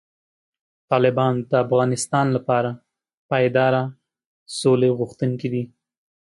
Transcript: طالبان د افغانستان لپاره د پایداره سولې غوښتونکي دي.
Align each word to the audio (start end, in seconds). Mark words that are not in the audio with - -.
طالبان 0.91 1.33
د 1.49 1.51
افغانستان 1.65 2.25
لپاره 2.35 2.71
د 2.73 2.79
پایداره 3.29 3.83
سولې 4.59 4.89
غوښتونکي 4.99 5.47
دي. 5.53 5.63